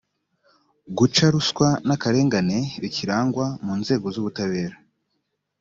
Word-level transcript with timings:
guca 0.97 1.25
ruswa 1.33 1.69
n 1.87 1.89
akarengane 1.95 2.59
bikirangwa 2.81 3.45
mu 3.65 3.73
nzego 3.81 4.05
z 4.13 4.17
ubutabera 4.21 4.75